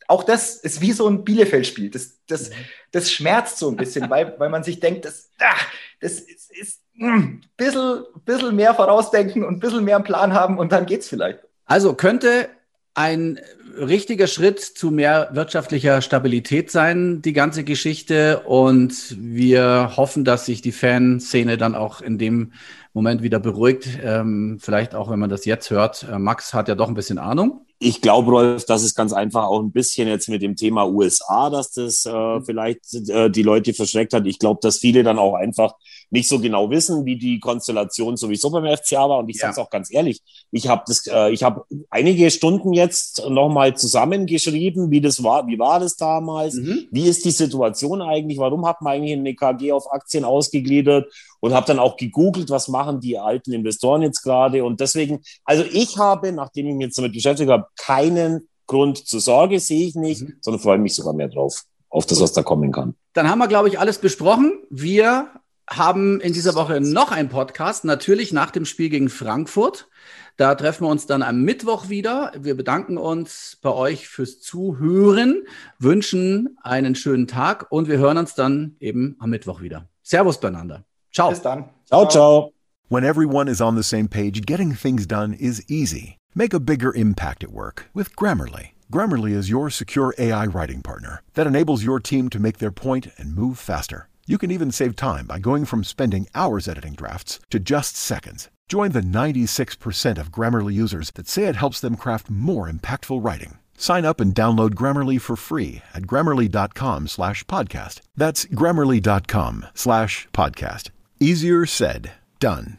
[0.09, 1.89] Auch das ist wie so ein Bielefeld-Spiel.
[1.89, 2.55] Das, das, mhm.
[2.91, 5.55] das schmerzt so ein bisschen, weil, weil man sich denkt, das, ah,
[6.01, 10.33] das ist, ist ein hm, bisschen, bisschen mehr vorausdenken und ein bisschen mehr einen Plan
[10.33, 11.39] haben und dann geht's vielleicht.
[11.65, 12.49] Also könnte
[12.95, 13.39] ein
[13.77, 18.41] richtiger Schritt zu mehr wirtschaftlicher Stabilität sein, die ganze Geschichte.
[18.41, 22.53] Und wir hoffen, dass sich die Fanszene dann auch in dem
[22.93, 23.87] Moment wieder beruhigt.
[24.03, 26.03] Ähm, vielleicht auch, wenn man das jetzt hört.
[26.03, 27.65] Äh, Max hat ja doch ein bisschen Ahnung.
[27.79, 31.49] Ich glaube, Rolf, das ist ganz einfach auch ein bisschen jetzt mit dem Thema USA,
[31.49, 32.45] dass das äh, mhm.
[32.45, 34.27] vielleicht äh, die Leute verschreckt hat.
[34.27, 35.73] Ich glaube, dass viele dann auch einfach
[36.13, 39.17] nicht so genau wissen, wie die Konstellation sowieso beim FCA war.
[39.17, 39.41] Und ich ja.
[39.41, 40.21] sage es auch ganz ehrlich,
[40.51, 45.57] ich habe das, äh, ich habe einige Stunden jetzt nochmal zusammengeschrieben, wie das war, wie
[45.57, 46.87] war das damals, mhm.
[46.91, 51.55] wie ist die Situation eigentlich, warum hat man eigentlich eine KG auf Aktien ausgegliedert und
[51.55, 54.63] habe dann auch gegoogelt, was machen die alten Investoren jetzt gerade.
[54.63, 59.19] Und deswegen, also ich habe, nachdem ich mich jetzt damit beschäftigt habe, keinen Grund zur
[59.19, 60.35] Sorge, sehe ich nicht, mhm.
[60.41, 62.93] sondern freue mich sogar mehr drauf, auf das, was da kommen kann.
[63.13, 64.59] Dann haben wir, glaube ich, alles besprochen.
[64.69, 65.29] Wir
[65.69, 69.87] haben in dieser Woche noch einen Podcast, natürlich nach dem Spiel gegen Frankfurt.
[70.35, 72.31] Da treffen wir uns dann am Mittwoch wieder.
[72.37, 75.43] Wir bedanken uns bei euch fürs Zuhören,
[75.79, 79.87] wünschen einen schönen Tag und wir hören uns dann eben am Mittwoch wieder.
[80.01, 80.85] Servus beieinander.
[81.11, 81.29] Ciao.
[81.29, 81.69] Bis dann.
[81.85, 82.51] Ciao, ciao.
[82.89, 86.17] When everyone is on the same page, getting things done is easy.
[86.35, 88.71] Make a bigger impact at work with Grammarly.
[88.91, 93.07] Grammarly is your secure AI writing partner that enables your team to make their point
[93.17, 94.09] and move faster.
[94.25, 98.49] You can even save time by going from spending hours editing drafts to just seconds.
[98.69, 103.57] Join the 96% of Grammarly users that say it helps them craft more impactful writing.
[103.77, 107.99] Sign up and download Grammarly for free at grammarly.com slash podcast.
[108.15, 110.89] That's grammarly.com slash podcast.
[111.19, 112.77] Easier said, done.